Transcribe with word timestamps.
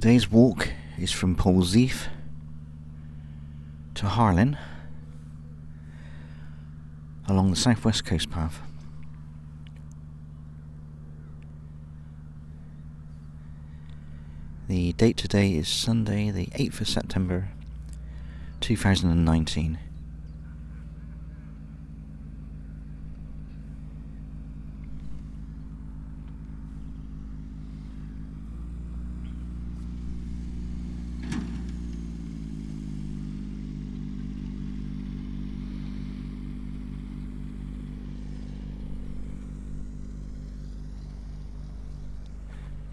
Today's 0.00 0.30
walk 0.30 0.68
is 0.96 1.10
from 1.10 1.34
Polzeath 1.34 2.06
to 3.94 4.06
Harlyn 4.06 4.56
along 7.26 7.50
the 7.50 7.56
southwest 7.56 8.04
coast 8.04 8.30
path. 8.30 8.60
The 14.68 14.92
date 14.92 15.16
today 15.16 15.54
is 15.54 15.66
Sunday, 15.66 16.30
the 16.30 16.46
8th 16.54 16.82
of 16.82 16.88
September 16.88 17.48
2019. 18.60 19.80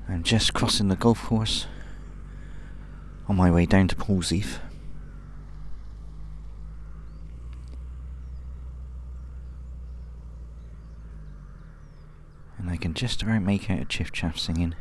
I'm 0.07 0.14
just 0.25 0.55
crossing 0.55 0.87
the 0.87 0.95
golf 0.95 1.21
course 1.25 1.67
on 3.27 3.35
my 3.35 3.51
way 3.51 3.67
down 3.67 3.87
to 3.87 3.95
Polzeath. 3.95 4.57
And 12.57 12.71
I 12.71 12.75
can 12.75 12.95
just 12.95 13.21
about 13.21 13.43
make 13.43 13.69
out 13.69 13.77
a 13.77 13.85
chiff 13.85 14.11
chaff 14.11 14.39
singing. 14.39 14.73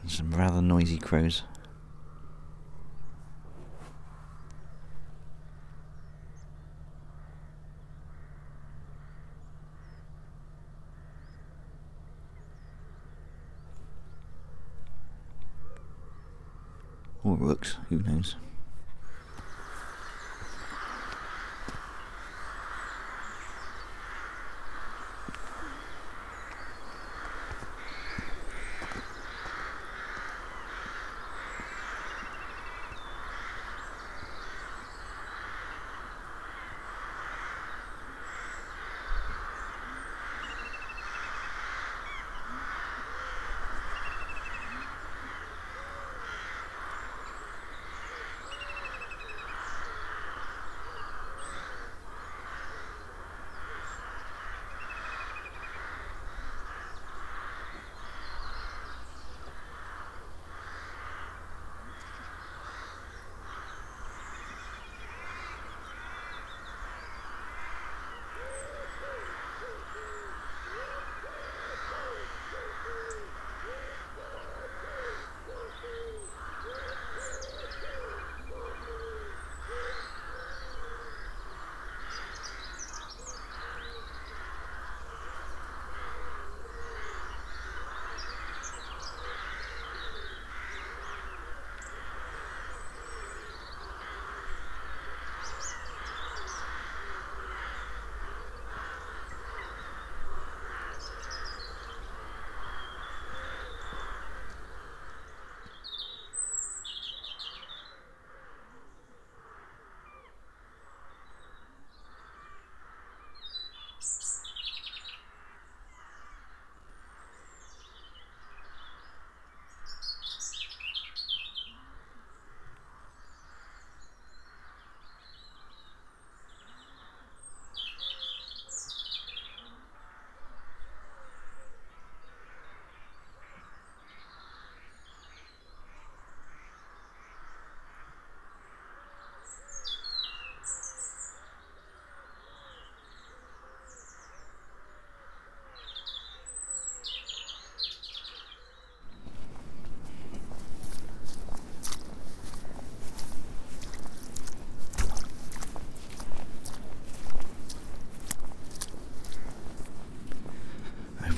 And 0.00 0.10
some 0.10 0.30
rather 0.30 0.62
noisy 0.62 0.96
crows. 0.96 1.42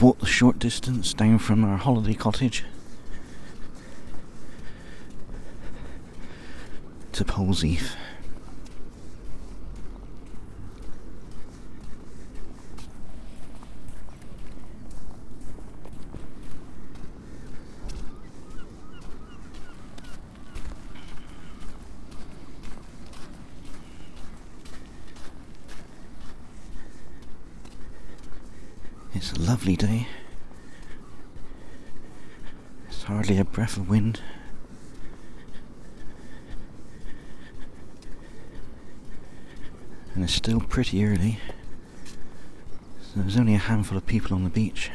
Walked 0.03 0.19
the 0.21 0.27
short 0.27 0.59
distance 0.59 1.15
down 1.15 1.39
from 1.39 1.63
our 1.63 1.77
holiday 1.77 2.13
cottage 2.13 2.65
to 7.13 7.25
Polzeath. 7.25 7.95
It's 29.15 29.31
a 29.35 29.41
lovely 29.41 29.77
day. 29.77 30.09
There's 32.85 33.05
hardly 33.05 33.39
a 33.39 33.45
breath 33.63 33.77
of 33.77 33.89
wind. 33.89 34.21
And 40.17 40.25
it's 40.25 40.35
still 40.35 40.59
pretty 40.59 41.05
early. 41.05 41.39
So 43.03 43.21
there's 43.21 43.37
only 43.37 43.55
a 43.55 43.59
handful 43.59 43.97
of 43.97 44.05
people 44.05 44.35
on 44.35 44.43
the 44.43 44.51
beach. 44.51 44.91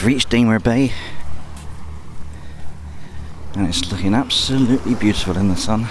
I've 0.00 0.06
reached 0.06 0.30
Daymer 0.30 0.64
Bay 0.64 0.92
and 3.54 3.68
it's 3.68 3.92
looking 3.92 4.14
absolutely 4.14 4.94
beautiful 4.94 5.36
in 5.36 5.48
the 5.48 5.56
sun. 5.56 5.88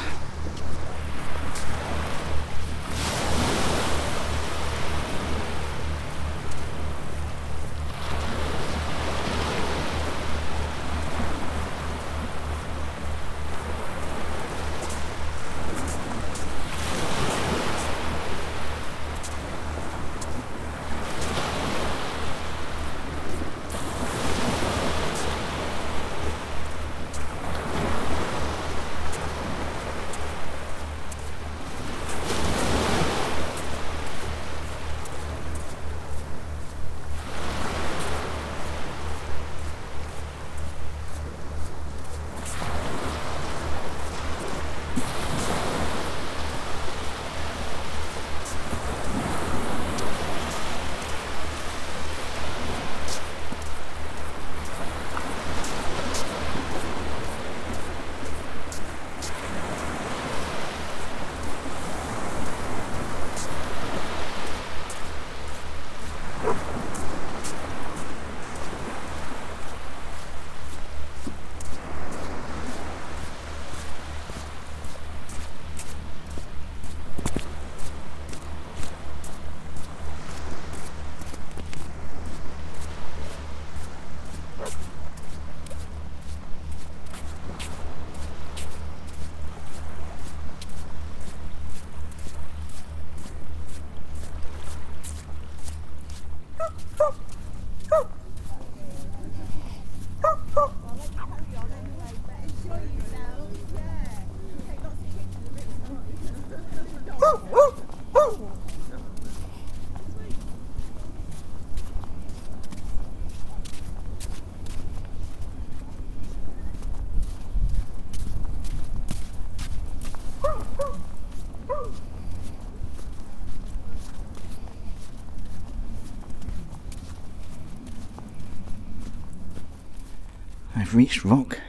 I've 130.90 130.96
reached 130.96 131.24
Rock. 131.24 131.60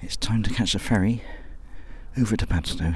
It's 0.00 0.16
time 0.16 0.42
to 0.44 0.50
catch 0.50 0.74
a 0.74 0.78
ferry 0.78 1.20
over 2.16 2.34
to 2.34 2.46
Padstow. 2.46 2.94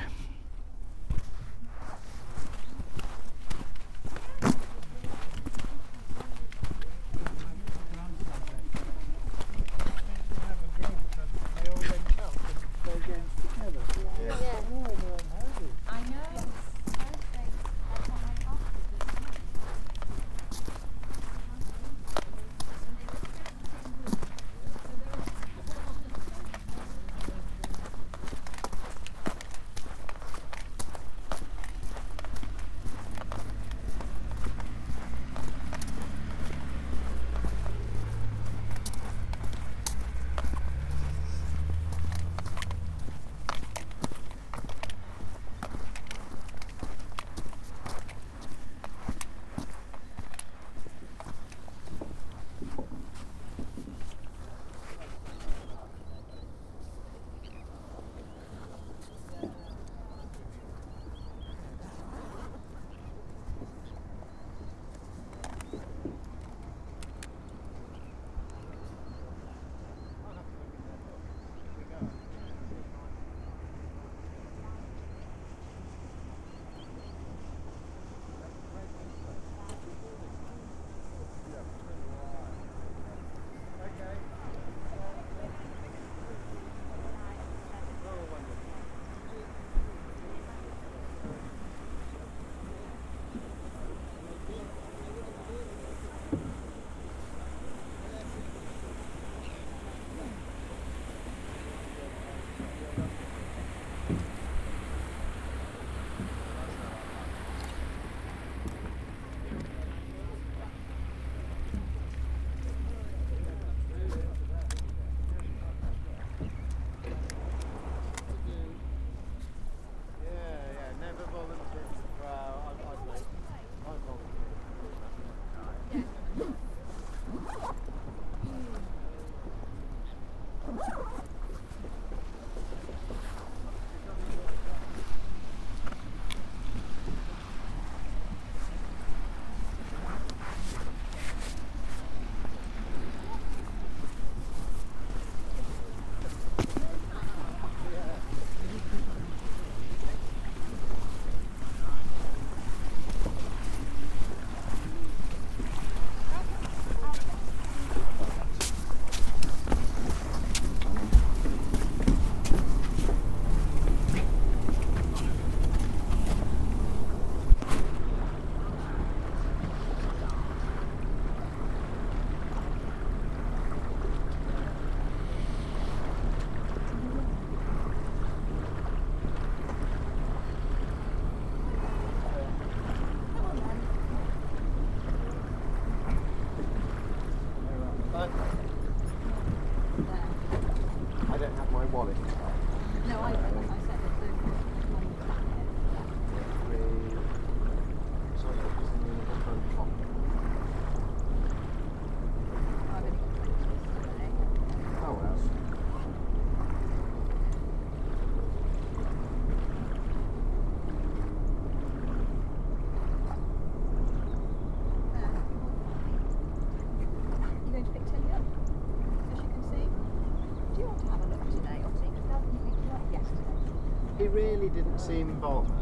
really 224.34 224.68
didn't 224.68 224.98
seem 224.98 225.30
involved. 225.30 225.73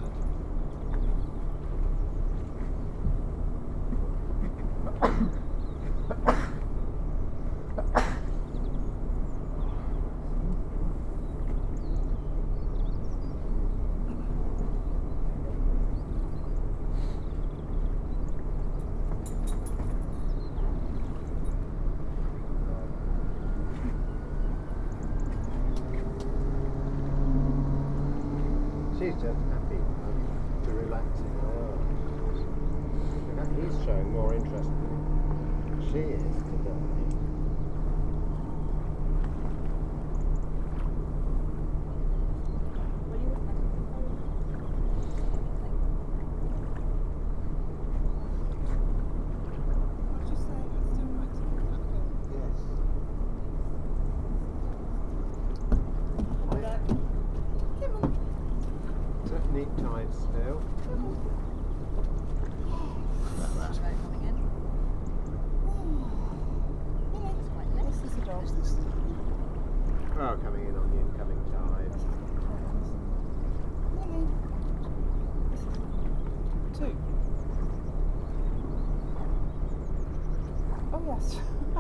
приоритет. 29.13 29.52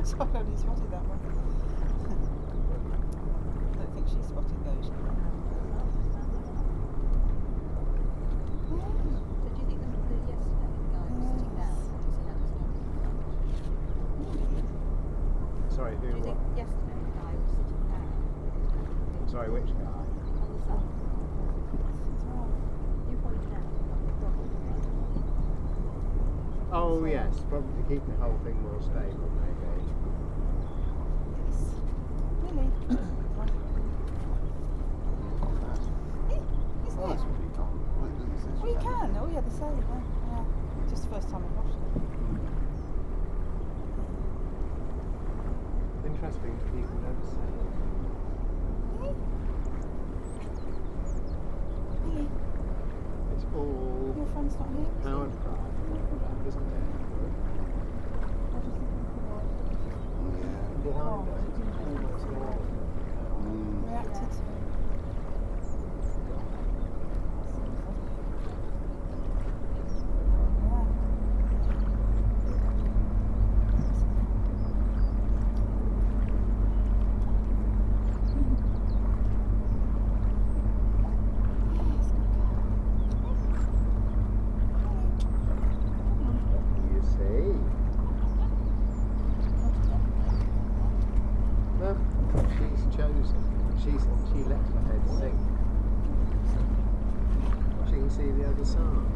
I 0.02 0.04
saw 0.04 0.26
I 0.34 0.38
only 0.38 0.56
spotted 0.58 0.90
that 0.90 1.04
one. 1.06 1.20
I 3.72 3.84
don't 3.84 3.94
think 3.94 4.08
she 4.08 4.18
spotted 4.26 4.58
those. 4.66 4.90
So 8.68 8.74
do 8.74 9.58
you 9.60 9.66
think 9.66 9.80
the, 9.80 9.86
the 10.10 10.18
yesterday 10.26 10.74
guy 10.90 11.06
was 11.14 11.22
sitting 11.30 11.54
down? 11.54 11.76
Or 14.18 14.32
he 14.32 14.40
have 14.42 14.50
his 14.52 14.66
nose? 14.66 15.74
Sorry, 15.74 15.94
Do 15.96 16.06
who? 16.06 16.18
you 16.18 16.22
What? 16.26 16.36
think 16.42 16.56
yesterday 16.58 16.98
the 16.98 17.12
guy 17.18 17.32
was 17.38 17.50
sitting 17.54 17.82
down? 17.88 18.10
Sorry, 19.30 19.48
which 19.54 19.70
guy? 19.70 19.86
On 19.86 20.48
the 20.50 20.60
sun. 20.66 20.82
You 23.10 23.16
pointed 23.22 23.54
out 23.54 23.66
the 23.70 23.82
problem. 24.18 24.50
Oh 26.72 27.04
yes, 27.04 27.38
probably 27.48 27.70
to 27.82 27.88
keep 27.88 28.04
the 28.06 28.16
whole 28.22 28.38
thing 28.44 28.56
more 28.62 28.80
stable, 28.80 29.28
maybe. 29.40 29.60
Yes. 31.44 31.58
Lily. 32.40 32.41
Eh, 32.41 32.41
isn't 32.41 32.41
Oh, 32.41 32.41
it? 32.41 32.41
that's 32.41 32.41
what 32.41 32.41
we 32.41 32.41
can't. 32.41 32.41
Well, 32.41 32.41
it 32.41 32.41
doesn't 32.41 32.41
say 32.41 32.41
Well, 32.41 32.41
you 32.41 32.41
so. 32.52 32.68
can. 38.80 39.16
Oh, 39.18 39.28
yeah, 39.32 39.40
the 39.40 39.50
same. 39.50 39.78
Yeah. 39.78 40.02
yeah. 40.32 40.44
Just 40.90 41.02
the 41.04 41.08
first 41.14 41.28
time 41.30 41.42
I've 41.44 41.56
watched 41.56 41.78
it. 41.78 41.92
Interesting 46.06 46.54
people 46.70 46.96
never 47.02 47.24
say 47.26 47.46
it. 47.48 49.16
Lily, 52.06 52.28
It's 53.34 53.44
all 53.54 54.14
your 54.16 54.26
friend's 54.32 54.54
not 54.58 54.68
here. 54.76 54.92
powered 55.02 55.32
craft, 55.42 56.46
isn't 56.48 56.62
it? 56.62 56.84
What 58.52 58.60
do 58.62 58.68
you 58.68 58.74
think 58.76 58.92
of 58.92 59.10
the 59.14 59.22
boy? 59.22 59.42
Yeah. 60.38 60.62
Behind 60.82 61.28
us, 61.28 61.44
it's 61.62 61.78
almost 61.82 62.26
all. 62.32 62.58
Mm. 63.42 63.88
Reacted 63.88 64.30
to 64.30 64.42
it. 64.42 64.62
Yeah. 70.62 70.86
You 86.92 87.02
see? 87.02 87.52
Look, 91.80 91.98
she's 92.56 92.96
chosen. 92.96 93.38
She's 93.78 94.02
she 94.30 94.38
let 94.44 94.58
her 94.58 94.82
head 94.88 95.02
sink. 95.18 95.40
She 97.86 97.92
can 97.92 98.10
see 98.10 98.30
the 98.30 98.48
other 98.48 98.64
side. 98.64 99.12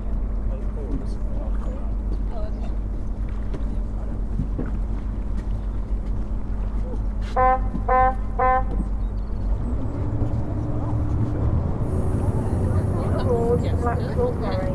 aboard 13.27 13.61
Maxwell 13.85 14.33
Ferry. 14.40 14.75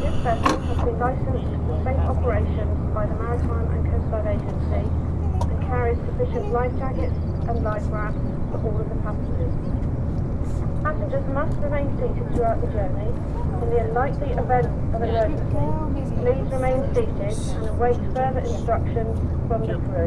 This 0.00 0.14
vessel 0.22 0.58
has 0.58 0.84
been 0.84 0.98
licensed 0.98 1.48
for 1.66 1.80
safe 1.84 1.98
operations 1.98 2.94
by 2.94 3.06
the 3.06 3.14
Maritime 3.14 3.70
and 3.72 3.86
Coastguard 3.86 4.26
Agency 4.26 4.84
and 5.50 5.66
carries 5.66 5.98
sufficient 6.06 6.52
life 6.52 6.76
jackets 6.78 7.14
and 7.48 7.62
life 7.62 7.82
rafts 7.90 8.18
for 8.50 8.58
all 8.64 8.80
of 8.80 8.88
the 8.88 8.96
passengers. 9.02 9.54
Passengers 10.82 11.26
must 11.32 11.56
remain 11.58 11.88
seated 11.96 12.26
throughout 12.34 12.60
the 12.60 12.68
journey. 12.68 13.08
In 13.62 13.70
the 13.70 13.78
unlikely 13.80 14.30
event 14.32 14.66
of 14.94 15.02
emergency, 15.02 16.14
please 16.20 16.46
remain 16.52 16.82
seated 16.94 17.38
and 17.56 17.68
await 17.68 17.96
further 18.14 18.33
instructions 18.44 19.18
from 19.48 19.66
the 19.66 19.74
crew. 19.88 20.03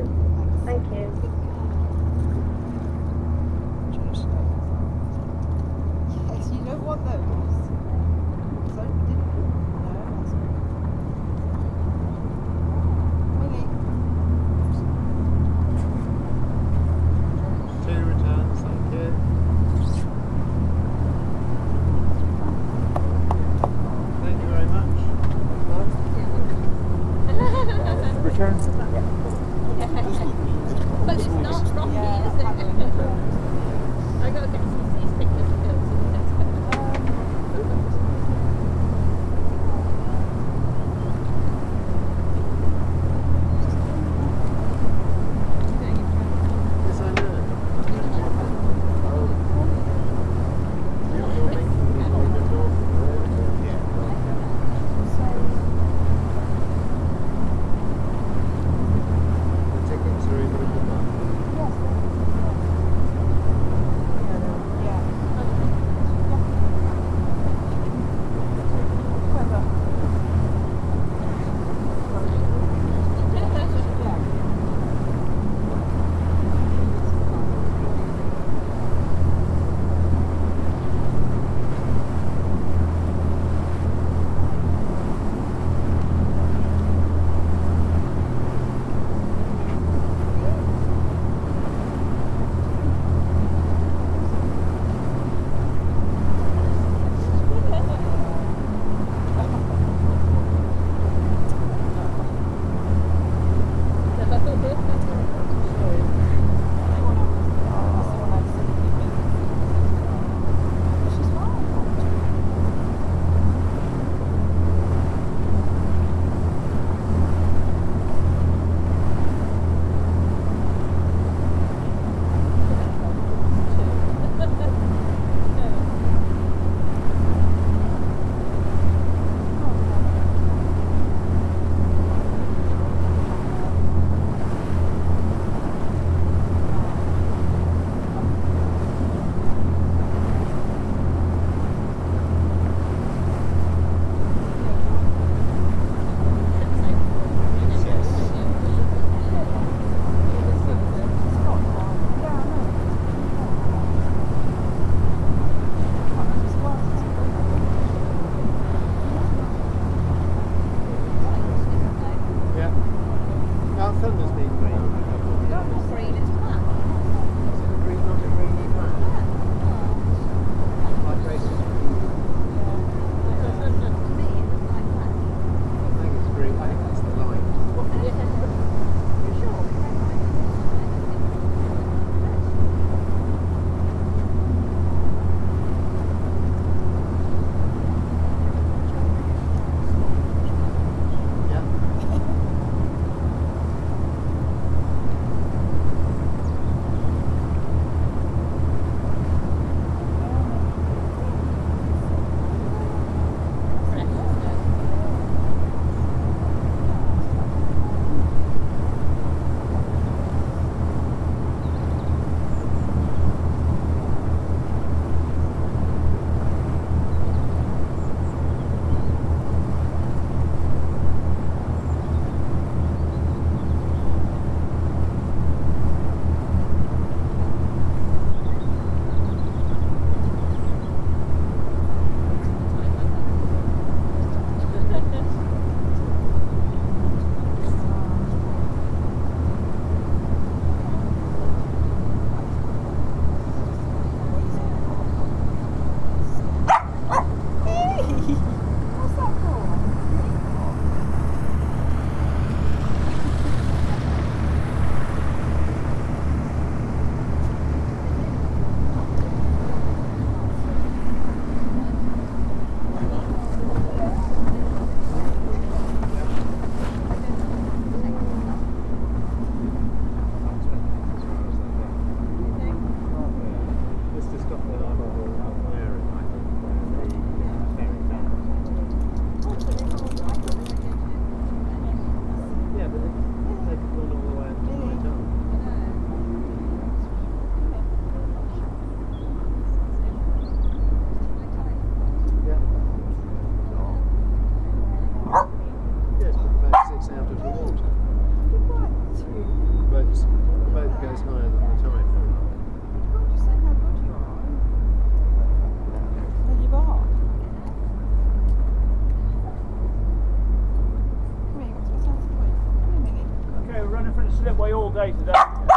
Day 314.53 315.11
today. 315.11 315.33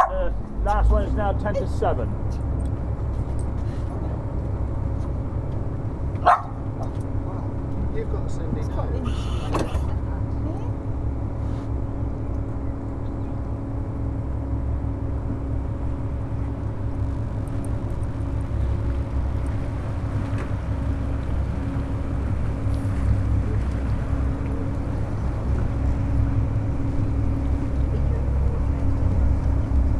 The 0.09 0.33
last 0.63 0.89
one 0.89 1.03
is 1.03 1.13
now 1.13 1.33
10 1.33 1.53
to 1.55 1.67
7. 1.67 2.09
You've 7.95 8.11
got 8.11 8.27
to 8.27 8.33
send 8.33 8.57
it 8.57 8.63
home. 8.71 9.07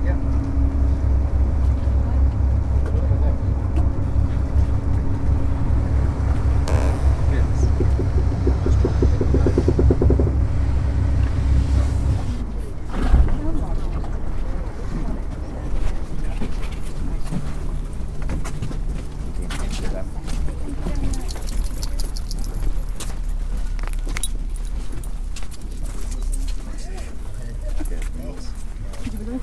Yeah. 0.04 0.18
Yes. 7.32 7.68
That's 8.64 8.76
right. 8.84 9.02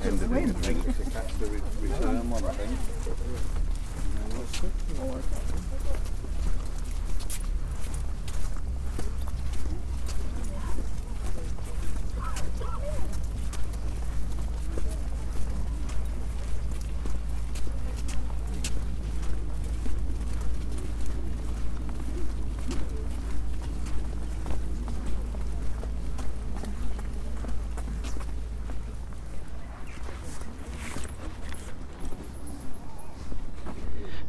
End 0.01 0.21
of 0.23 0.31
it, 0.31 0.49
I 0.49 0.53
think, 0.61 0.79
to 0.97 1.03
catch 1.11 1.33
the 1.39 1.45
re- 1.47 1.61
return 1.81 2.29
one, 2.29 2.45
I 2.45 2.51
think. 2.53 2.79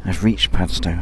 I've 0.04 0.24
reached 0.24 0.52
Padstow. 0.52 0.98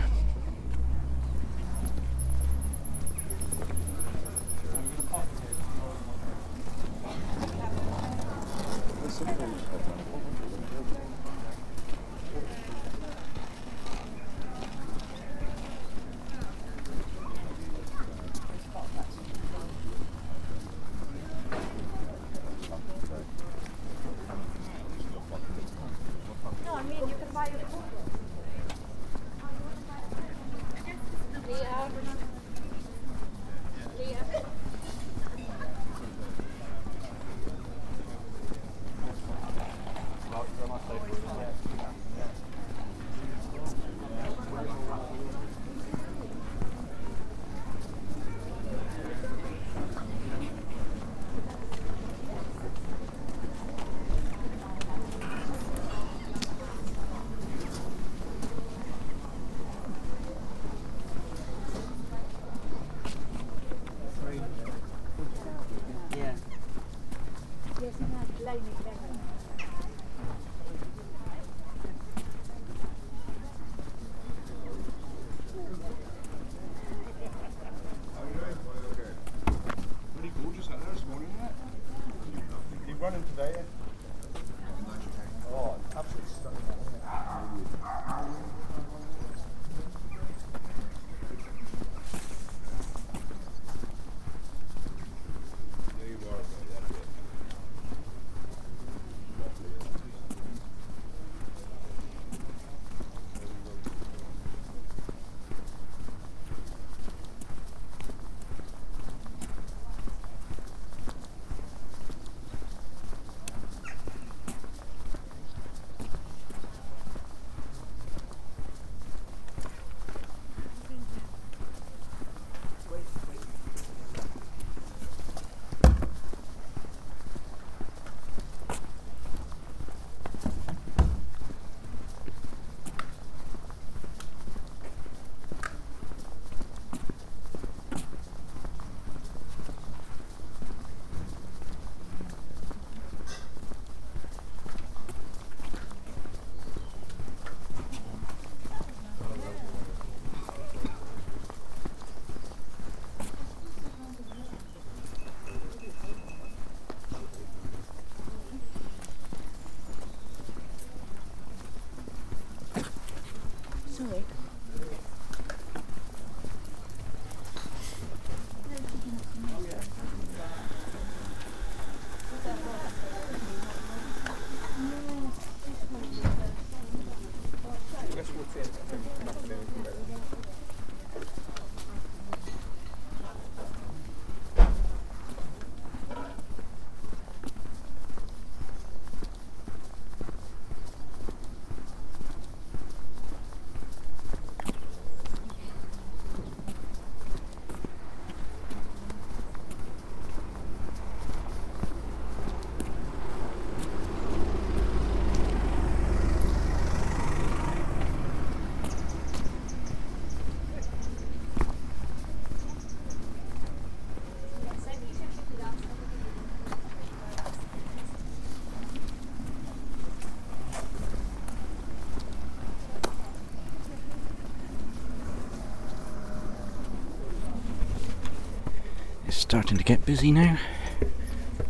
Starting 229.48 229.78
to 229.78 229.84
get 229.84 230.04
busy 230.04 230.30
now, 230.30 230.58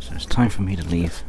so 0.01 0.13
it's 0.13 0.25
time 0.25 0.49
for 0.49 0.63
me 0.63 0.75
to 0.75 0.85
leave. 0.85 1.23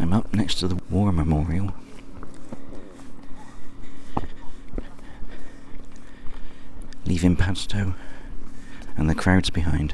I'm 0.00 0.12
up 0.12 0.34
next 0.34 0.56
to 0.56 0.66
the 0.66 0.80
War 0.90 1.12
Memorial. 1.12 1.72
Leaving 7.04 7.36
Padstow 7.36 7.94
and 8.96 9.08
the 9.08 9.14
crowds 9.14 9.47
behind. 9.58 9.92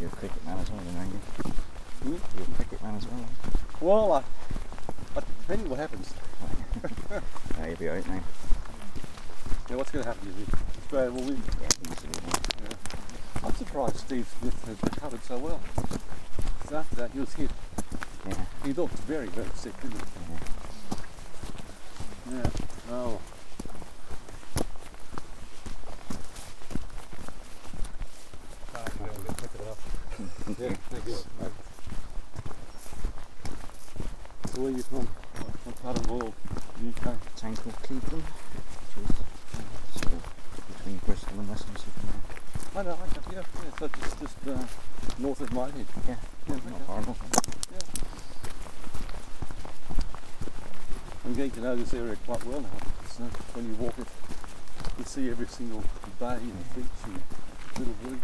You're 0.00 0.10
a 0.10 0.16
cricket 0.16 0.44
man 0.44 0.58
as 0.58 0.68
well, 0.68 0.80
then, 0.84 0.96
aren't 0.96 1.12
you? 1.12 1.18
Hmm? 2.02 2.16
You're 2.36 2.42
a 2.42 2.56
cricket 2.56 2.82
man 2.82 2.96
as 2.96 3.06
well. 3.06 3.24
Well, 3.80 4.12
I, 4.14 4.18
I, 5.16 5.22
depending 5.42 5.70
what 5.70 5.78
happens. 5.78 6.12
Oh, 6.82 7.66
you'll 7.68 7.76
be 7.76 7.88
alright 7.88 8.08
now. 8.08 8.20
Yeah, 9.70 9.71
what's 9.82 9.90
going 9.90 10.04
to 10.04 10.10
happen 10.10 10.28
is 10.28 10.46
Australia 10.78 11.10
will 11.10 11.24
win. 11.24 11.42
Yeah, 11.60 11.68
yeah. 12.62 13.44
I'm 13.44 13.52
surprised 13.56 13.96
Steve 13.96 14.28
Smith 14.38 14.64
has 14.66 14.80
recovered 14.80 15.24
so 15.24 15.38
well. 15.38 15.60
So 16.68 16.76
after 16.76 16.94
that, 16.94 17.10
he 17.10 17.18
was 17.18 17.34
hit. 17.34 17.50
Yeah. 18.28 18.44
He 18.64 18.72
looked 18.74 18.94
very, 19.10 19.26
very 19.26 19.48
sick, 19.56 19.74
didn't 19.80 19.98
he? 19.98 20.04
Yeah. 22.32 22.50
Oh. 22.92 23.18
Yeah, 30.60 30.76
thank 30.90 31.06
you. 31.08 31.16
So 34.46 34.60
where 34.60 34.70
are 34.72 34.76
you 34.76 34.82
from? 34.84 35.08
What 35.08 35.82
part 35.82 35.96
of 35.96 36.06
the 36.06 36.12
world? 36.12 36.34
UK? 36.86 37.16
town 37.42 37.56
called 37.56 37.74
Clevedon, 37.82 38.22
which 38.22 39.04
is 39.04 39.16
uh, 39.18 39.98
sort 39.98 40.12
of 40.14 40.22
between 40.78 40.96
Bristol 40.98 41.40
and 41.40 41.48
Weston-super-Mare. 41.48 42.22
I 42.76 42.82
know, 42.82 42.90
I 42.90 43.06
know, 43.06 43.22
yeah, 43.32 43.42
yeah, 43.64 43.78
so 43.78 43.88
just, 43.88 44.20
just 44.20 44.36
uh, 44.46 44.64
north 45.18 45.40
of 45.40 45.52
my 45.52 45.64
head. 45.66 45.86
Yeah, 46.08 46.14
Yeah, 46.48 46.54
not 46.54 46.66
okay. 46.66 46.84
horrible. 46.86 47.16
I'm 51.24 51.34
getting 51.34 51.50
to 51.50 51.60
know 51.60 51.71
this 51.82 51.94
area 51.94 52.16
quite 52.24 52.44
well 52.44 52.60
now. 52.60 52.68
Uh, 53.24 53.28
when 53.54 53.66
you 53.66 53.74
walk 53.74 53.94
it, 53.98 54.06
you 54.98 55.04
see 55.04 55.28
every 55.30 55.48
single 55.48 55.82
bay 56.20 56.38
and 56.38 56.74
beach 56.76 56.86
and 57.04 57.20
little 57.76 57.94
village. 58.02 58.20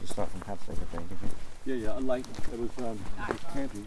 You 0.00 0.06
start 0.06 0.30
from 0.30 0.40
Padstow 0.40 0.72
every 0.72 0.98
day, 0.98 1.04
did 1.08 1.18
you? 1.22 1.74
Yeah, 1.74 1.92
yeah, 1.92 1.98
a 1.98 2.00
lake. 2.00 2.24
There 2.50 2.58
was, 2.58 2.70
um, 2.78 2.98
it 3.28 3.32
was 3.32 3.52
camping, 3.52 3.86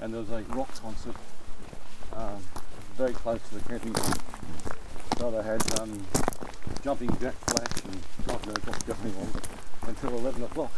and 0.00 0.14
there 0.14 0.20
was 0.20 0.30
a 0.30 0.42
rock 0.54 0.74
concert 0.80 1.14
um, 2.14 2.42
very 2.96 3.12
close 3.12 3.40
to 3.50 3.54
the 3.56 3.68
camping. 3.68 3.94
So 5.18 5.30
they 5.30 5.42
had 5.42 5.80
um, 5.80 6.06
jumping 6.82 7.10
jack 7.20 7.34
flash 7.34 7.84
and 7.84 8.00
God 8.26 8.46
knows 8.46 8.64
what's 8.64 8.82
going 8.84 9.14
on 9.16 9.88
until 9.88 10.18
11 10.20 10.42
o'clock. 10.44 10.72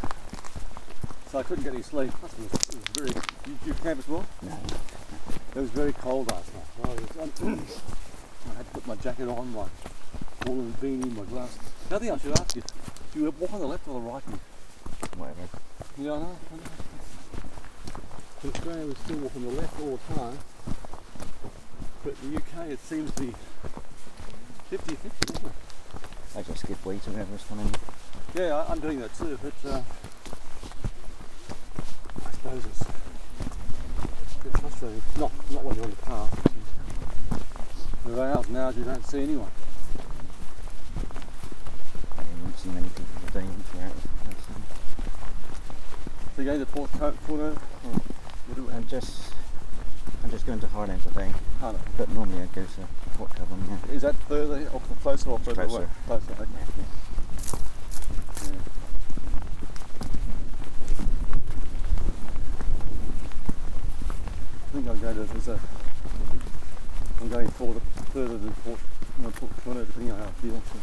So 1.30 1.38
I 1.38 1.42
couldn't 1.44 1.62
get 1.62 1.74
any 1.74 1.82
sleep. 1.82 2.10
It 2.10 2.22
was, 2.22 2.68
it 2.68 2.74
was 2.74 2.84
very. 2.94 3.10
Did 3.10 3.58
you 3.64 3.74
camp 3.74 4.00
as 4.00 4.08
well? 4.08 4.26
No. 4.42 4.58
It 5.56 5.60
was 5.60 5.70
very 5.70 5.94
cold 5.94 6.30
last 6.30 6.52
night. 6.52 6.98
It 6.98 7.16
was, 7.16 7.40
um, 7.40 7.66
I 8.50 8.56
had 8.58 8.66
to 8.66 8.72
put 8.72 8.86
my 8.86 8.96
jacket 8.96 9.26
on, 9.26 9.54
my 9.54 9.64
woolen 10.44 10.74
beanie, 10.82 11.16
my 11.16 11.24
gloves. 11.24 11.56
The 11.88 11.96
other 11.96 12.04
thing 12.04 12.14
I 12.14 12.18
should 12.18 12.38
ask 12.38 12.56
you, 12.56 12.62
do 13.14 13.20
you 13.20 13.30
walk 13.40 13.54
on 13.54 13.60
the 13.60 13.66
left 13.66 13.88
or 13.88 13.94
the 13.94 14.00
right? 14.00 14.22
Whatever. 15.16 15.40
Yeah, 15.96 16.12
I 16.12 16.18
know. 16.18 16.36
I 16.52 16.56
know. 16.56 16.62
In 18.44 18.50
Australia, 18.50 18.86
we 18.86 18.94
still 18.96 19.16
walk 19.16 19.32
on 19.34 19.42
the 19.44 19.50
left 19.52 19.80
all 19.80 19.98
the 20.08 20.14
time. 20.14 20.38
But 22.04 22.20
the 22.20 22.36
UK, 22.36 22.68
it 22.72 22.80
seems 22.80 23.10
to 23.12 23.22
be 23.22 23.32
50 24.68 24.94
50, 24.94 25.32
isn't 25.32 25.46
it? 25.46 25.52
I 26.36 26.42
just 26.42 26.66
give 26.66 26.84
way 26.84 26.98
to 26.98 27.10
whoever's 27.10 27.44
coming. 27.44 27.74
Yeah, 28.34 28.62
I'm 28.68 28.80
doing 28.80 29.00
that 29.00 29.14
too, 29.14 29.38
but 29.42 29.70
uh, 29.70 29.80
I 32.26 32.30
suppose 32.30 32.62
it's 32.66 32.82
a 32.82 34.44
bit 34.44 34.60
frustrating. 34.60 35.02
Not, 35.18 35.32
not 35.50 35.64
when 35.64 35.74
you're 35.76 35.84
on 35.84 35.90
the 35.90 35.96
path. 35.96 36.30
With 38.04 38.18
ours 38.18 38.48
now, 38.50 38.68
you 38.68 38.84
don't 38.84 39.04
see 39.06 39.22
anyone. 39.22 39.50
I 42.18 42.22
won't 42.42 42.58
see 42.58 42.68
many 42.68 42.88
people 42.88 43.06
today 43.26 43.46
if 43.46 43.74
you're 43.74 43.84
out. 43.84 43.94
That's, 44.24 44.44
So 46.36 46.42
you're 46.42 46.54
going 46.54 46.60
to 46.60 46.66
Port 46.66 46.90
Co- 46.92 47.12
Porto? 47.26 47.56
Yeah. 47.84 47.98
I'm 48.74 48.86
just, 48.86 49.32
I'm 50.22 50.30
just 50.30 50.46
going 50.46 50.60
to 50.60 50.66
Harlyn 50.66 51.02
today, 51.02 51.32
oh, 51.62 51.74
but 51.96 52.08
normally 52.10 52.42
I 52.42 52.46
go 52.46 52.62
to 52.62 53.18
Porthcothan. 53.18 53.80
Yeah. 53.88 53.94
Is 53.94 54.02
that 54.02 54.14
further 54.28 54.68
or 54.72 54.80
closer 55.02 55.30
or 55.30 55.38
further 55.38 55.62
away? 55.62 55.86
Closer. 56.06 56.26
Closer, 56.34 56.42
okay. 56.42 56.50
Yeah. 58.42 58.50
Yeah. 58.52 58.60
I 65.08 65.12
think 65.40 65.48
I'm 65.48 65.48
going 65.48 65.48
to, 65.48 65.48
there's 65.48 65.48
a, 65.48 65.60
I'm 67.20 67.28
going 67.28 67.48
further, 67.48 67.80
further 68.12 68.38
than 68.38 68.52
Port, 68.52 68.80
you 69.18 69.24
know, 69.24 69.30
Port 69.30 69.52
on 69.66 70.08
how 70.08 70.24
I 70.24 70.30
feel. 70.42 70.62
So. 70.72 70.78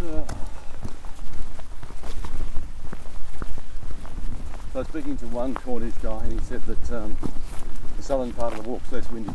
So 0.00 0.26
I 4.74 4.78
was 4.78 4.88
speaking 4.88 5.16
to 5.16 5.26
one 5.26 5.54
Cornish 5.54 5.94
guy 5.94 6.22
and 6.24 6.38
he 6.38 6.46
said 6.46 6.62
that 6.66 6.92
um, 6.92 7.16
the 7.96 8.02
southern 8.02 8.32
part 8.32 8.52
of 8.52 8.62
the 8.62 8.68
walk's 8.68 8.92
less 8.92 9.10
windy. 9.10 9.32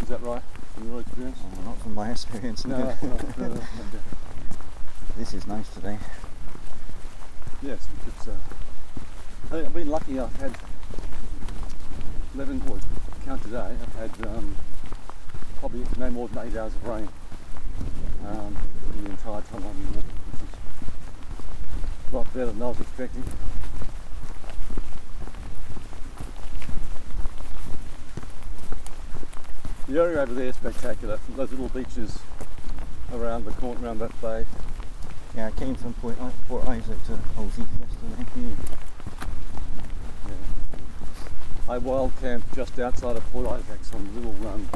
Is 0.00 0.08
that 0.08 0.22
right, 0.22 0.42
from 0.74 0.90
your 0.90 1.00
experience? 1.00 1.38
Oh, 1.44 1.62
not 1.62 1.78
from 1.80 1.94
my 1.94 2.10
experience. 2.12 2.64
No, 2.66 2.78
no, 2.78 3.18
no, 3.38 3.48
no. 3.48 3.60
This 5.16 5.34
is 5.34 5.46
nice 5.46 5.68
today. 5.68 5.98
Yes, 7.62 7.86
it's, 8.06 8.28
uh, 8.28 8.36
think 9.50 9.66
I've 9.66 9.74
been 9.74 9.90
lucky. 9.90 10.20
I've 10.20 10.36
had 10.36 10.52
11, 12.34 12.62
or 12.70 12.78
count 13.24 13.42
today, 13.42 13.74
I've 13.82 13.94
had 13.94 14.26
um, 14.28 14.54
probably 15.58 15.84
no 15.98 16.08
more 16.10 16.28
than 16.28 16.46
eight 16.46 16.56
hours 16.56 16.72
of 16.72 16.86
rain 16.86 17.08
um, 18.28 18.56
the 19.02 19.10
entire 19.10 19.40
time 19.42 19.56
I've 19.56 19.76
been 19.76 19.94
walking, 19.94 20.18
which 20.30 20.42
is 20.42 22.12
a 22.12 22.16
lot 22.16 22.32
better 22.32 22.46
than 22.46 22.62
I 22.62 22.68
was 22.68 22.80
expecting. 22.80 23.24
The 29.88 30.00
area 30.00 30.20
over 30.20 30.32
there 30.32 30.46
is 30.46 30.54
spectacular. 30.54 31.18
Those 31.34 31.50
little 31.50 31.68
beaches 31.70 32.20
around 33.12 33.46
the 33.46 33.50
corner, 33.52 33.84
around 33.84 33.98
that 33.98 34.20
bay. 34.20 34.46
Yeah, 35.34 35.48
I 35.48 35.50
came 35.50 35.74
from 35.74 35.94
Port, 35.94 36.16
Port 36.46 36.68
Isaac 36.68 37.04
to 37.06 37.16
Halsey 37.34 37.64
yesterday. 37.80 38.30
Mm. 38.38 38.89
I 41.70 41.78
wild 41.78 42.10
camped 42.20 42.52
just 42.52 42.80
outside 42.80 43.14
of 43.16 43.22
Port 43.30 43.46
Isaac, 43.46 43.84
some 43.84 44.12
little 44.16 44.34
um, 44.48 44.68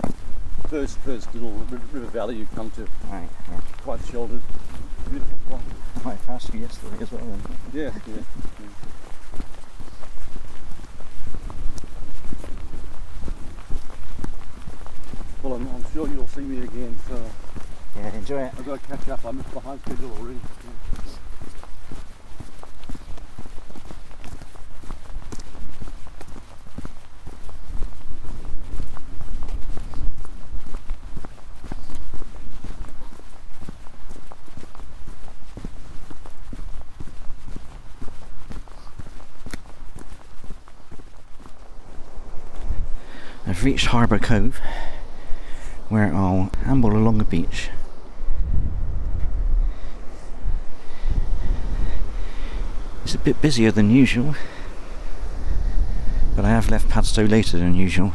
first 0.68 0.96
first 0.98 1.34
little 1.34 1.50
river 1.50 2.06
valley 2.06 2.36
you 2.36 2.46
come 2.54 2.70
to, 2.70 2.82
Right, 3.10 3.28
yeah. 3.50 3.60
quite 3.82 3.98
sheltered, 4.06 4.40
beautiful 5.10 5.36
spot. 5.44 5.60
I 6.06 6.14
passed 6.24 6.54
you 6.54 6.60
yesterday 6.60 7.02
as 7.02 7.10
well 7.10 7.24
then. 7.24 7.40
Yeah, 7.72 7.90
yeah. 8.06 8.14
yeah. 8.14 8.68
Well, 15.42 15.54
I'm, 15.54 15.68
I'm 15.68 15.84
sure 15.92 16.06
you'll 16.06 16.28
see 16.28 16.42
me 16.42 16.62
again, 16.62 16.96
so 17.08 17.20
Yeah, 17.96 18.14
enjoy 18.14 18.42
it. 18.42 18.52
I've 18.56 18.66
got 18.66 18.80
to 18.80 18.88
catch 18.88 19.08
up. 19.08 19.24
I'm 19.24 19.38
behind 19.38 19.80
schedule 19.80 20.12
already. 20.20 20.38
Yeah. 20.64 20.70
Reached 43.64 43.86
Harbour 43.86 44.18
Cove, 44.18 44.60
where 45.88 46.14
I'll 46.14 46.50
amble 46.66 46.94
along 46.94 47.16
the 47.16 47.24
beach. 47.24 47.70
It's 53.04 53.14
a 53.14 53.18
bit 53.18 53.40
busier 53.40 53.70
than 53.70 53.90
usual, 53.90 54.34
but 56.36 56.44
I 56.44 56.50
have 56.50 56.68
left 56.68 56.90
Padstow 56.90 57.24
later 57.24 57.56
than 57.56 57.74
usual. 57.74 58.12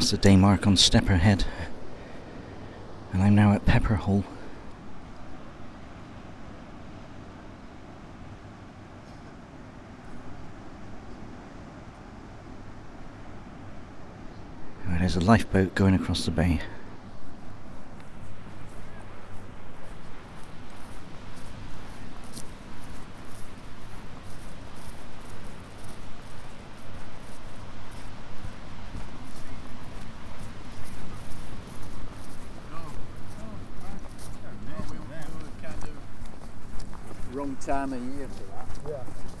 I've 0.00 0.08
the 0.08 0.16
day 0.16 0.34
mark 0.34 0.66
on 0.66 0.78
Stepper 0.78 1.16
Head, 1.16 1.44
and 3.12 3.22
I'm 3.22 3.34
now 3.34 3.52
at 3.52 3.66
Pepper 3.66 3.96
Hole. 3.96 4.24
There's 14.88 15.16
a 15.16 15.20
lifeboat 15.20 15.74
going 15.74 15.92
across 15.92 16.24
the 16.24 16.30
bay. 16.30 16.60
Wrong 37.40 37.56
time 37.56 37.94
of 37.94 38.02
year 38.18 38.28
for 38.28 38.90
that. 38.90 39.06
We 39.06 39.39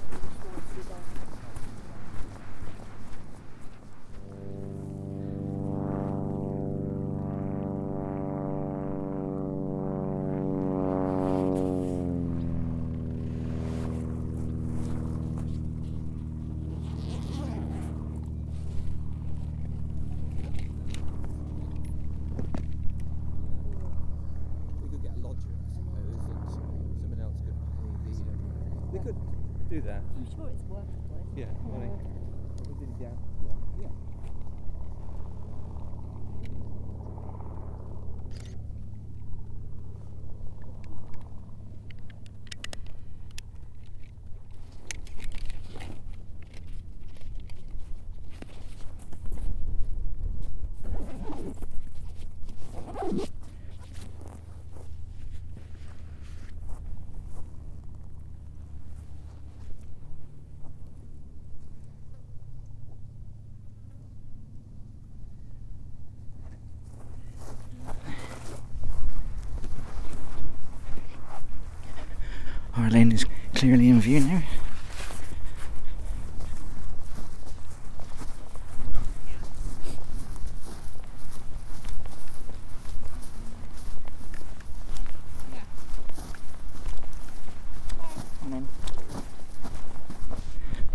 lane 72.90 73.12
is 73.12 73.24
clearly 73.54 73.88
in 73.88 74.00
view 74.00 74.20
now. 74.20 74.42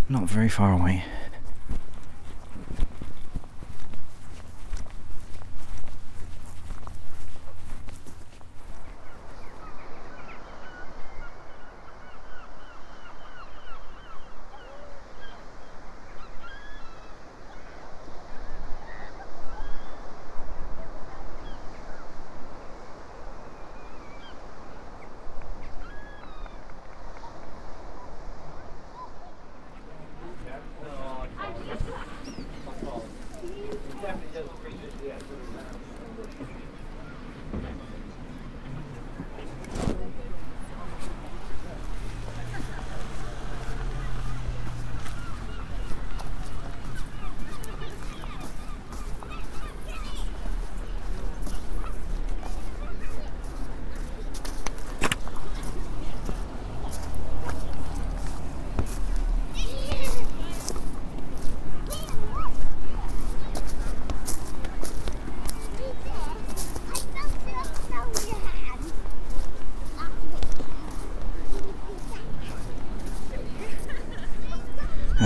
Not 0.08 0.30
very 0.30 0.50
far 0.50 0.72
away. 0.72 1.04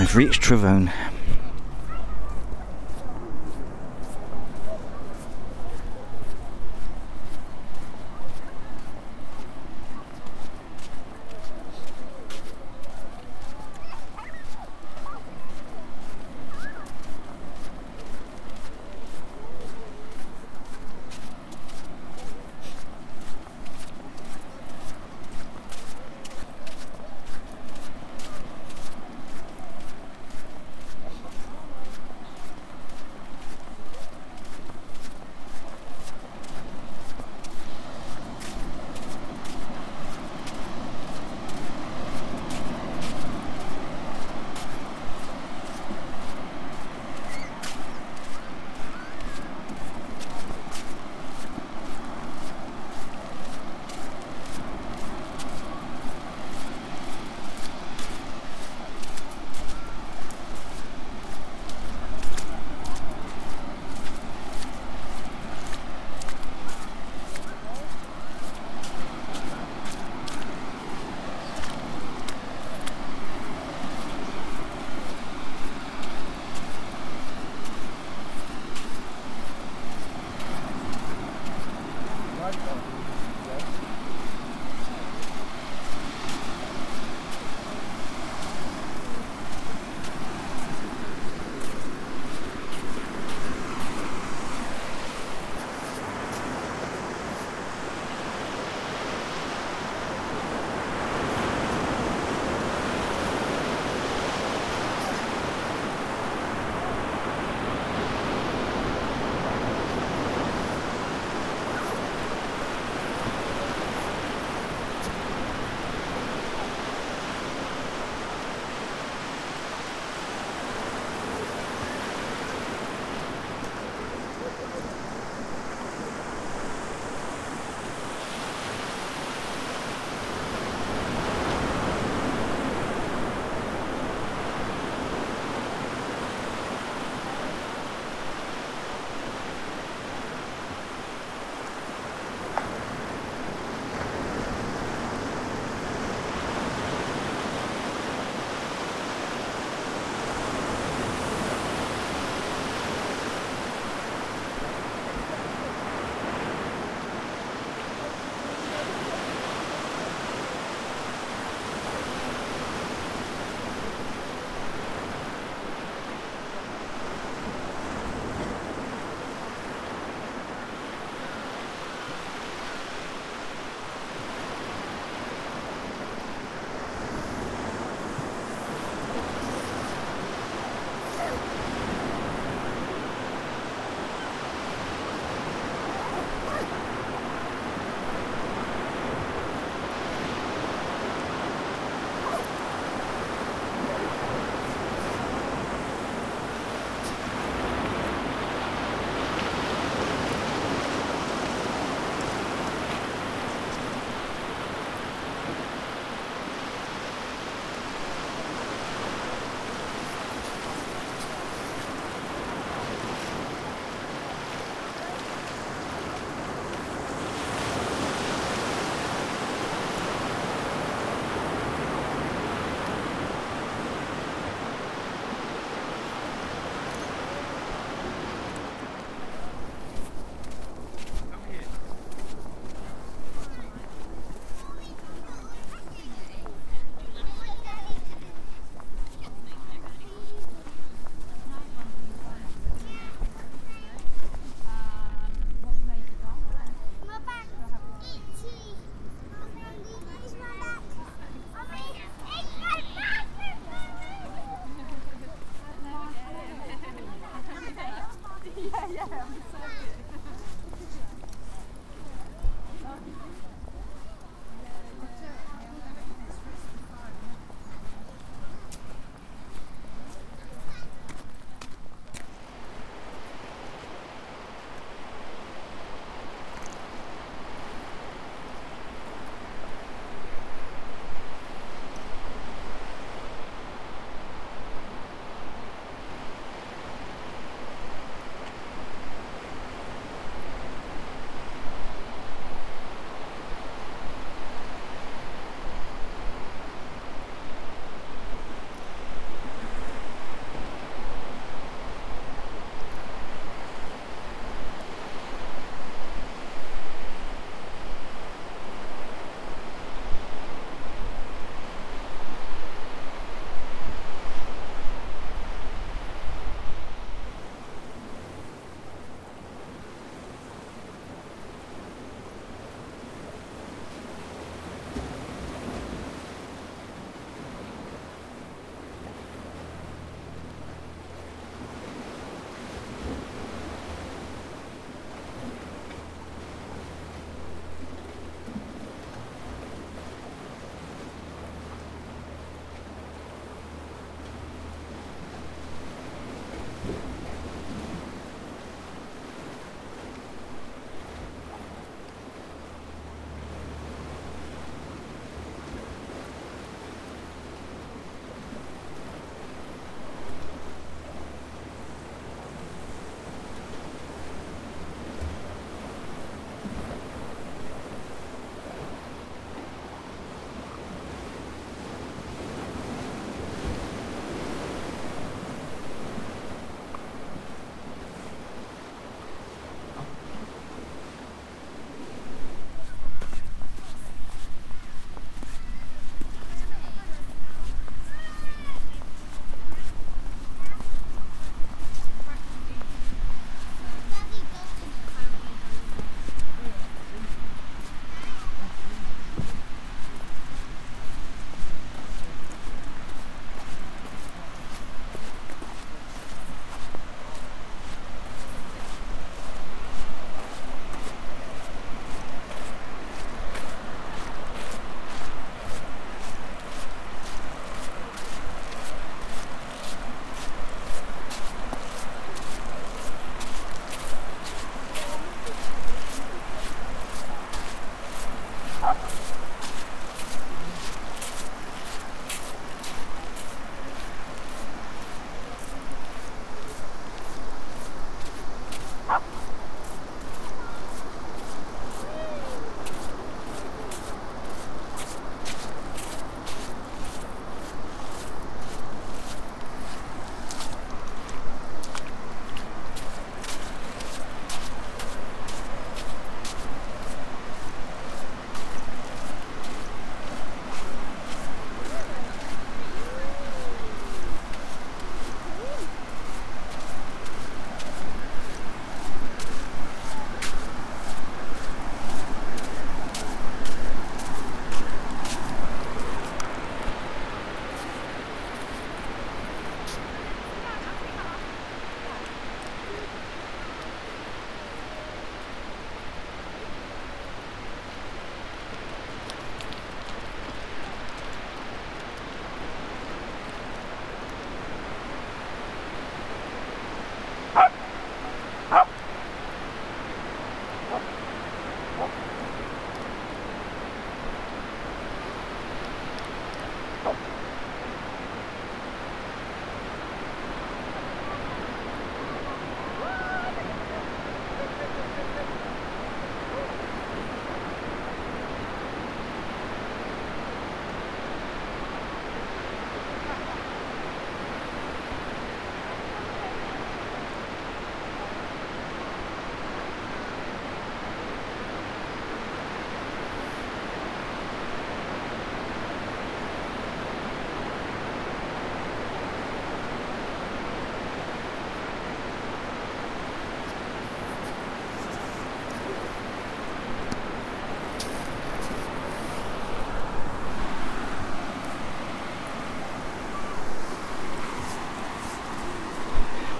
We've 0.09 0.15
reached 0.15 0.41
Trevone. 0.41 0.91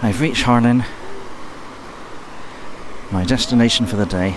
I've 0.09 0.21
reached 0.21 0.43
Harlyn, 0.43 0.83
my 3.11 3.23
destination 3.25 3.85
for 3.85 3.95
the 3.95 4.07
day. 4.07 4.35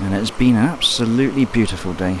And 0.00 0.12
it's 0.12 0.30
been 0.30 0.56
an 0.56 0.66
absolutely 0.66 1.46
beautiful 1.46 1.94
day. 1.94 2.20